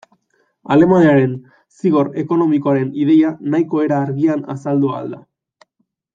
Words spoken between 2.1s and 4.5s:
ekonomikoaren ideia nahiko era argian